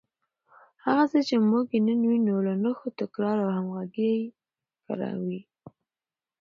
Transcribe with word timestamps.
هغه 0.85 1.03
څه 1.11 1.19
چې 1.27 1.35
موږ 1.49 1.65
یې 1.75 1.79
نن 1.87 2.01
وینو، 2.09 2.35
له 2.47 2.53
نښو، 2.63 2.89
تکرار 2.99 3.37
او 3.45 3.49
همغږۍ 3.57 4.15
ښکاري 4.77 5.39